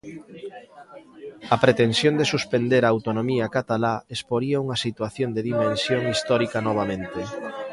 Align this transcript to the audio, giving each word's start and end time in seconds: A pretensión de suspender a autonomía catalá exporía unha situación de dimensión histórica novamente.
A 1.53 1.55
pretensión 1.63 2.13
de 2.19 2.29
suspender 2.33 2.83
a 2.85 2.91
autonomía 2.95 3.51
catalá 3.57 3.95
exporía 4.15 4.61
unha 4.65 4.77
situación 4.85 5.29
de 5.35 5.41
dimensión 5.49 6.01
histórica 6.13 6.57
novamente. 6.69 7.21